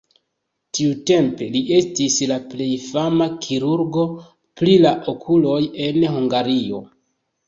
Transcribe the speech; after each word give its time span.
Tiutempe 0.75 1.47
li 1.55 1.59
estis 1.79 2.15
la 2.31 2.37
plej 2.53 2.69
fama 2.85 3.27
kirurgo 3.43 4.05
pri 4.63 4.73
la 4.87 4.95
okuloj 5.13 5.59
en 5.89 6.01
Hungario. 6.15 6.81